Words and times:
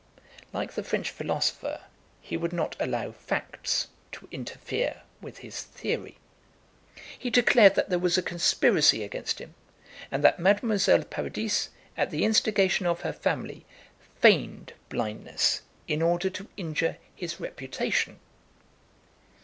Like 0.51 0.73
the 0.73 0.81
French 0.81 1.11
philosopher, 1.11 1.81
he 2.21 2.35
would 2.35 2.51
not 2.53 2.75
allow 2.79 3.11
facts 3.11 3.89
to 4.13 4.27
interfere 4.31 5.03
with 5.21 5.37
his 5.37 5.61
theory. 5.61 6.17
He 7.19 7.29
declared 7.29 7.75
that 7.75 7.91
there 7.91 7.99
was 7.99 8.17
a 8.17 8.23
conspiracy 8.23 9.03
against 9.03 9.37
him; 9.37 9.53
and 10.09 10.23
that 10.23 10.39
Mademoiselle 10.39 11.03
Paradis, 11.03 11.69
at 11.95 12.09
the 12.09 12.25
instigation 12.25 12.87
of 12.87 13.01
her 13.01 13.13
family, 13.13 13.63
feigned 14.19 14.73
blindness 14.89 15.61
in 15.87 16.01
order 16.01 16.31
to 16.31 16.47
injure 16.57 16.97
his 17.15 17.39
reputation! 17.39 18.19